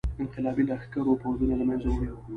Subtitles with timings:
[0.21, 2.21] انقلابي لښکرو پوځونه له منځه وړي وو.